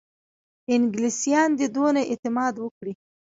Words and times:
انګلیسیان 0.73 1.49
دي 1.59 1.67
دونه 1.75 2.01
اعتماد 2.11 2.53
وکړي. 2.59 2.93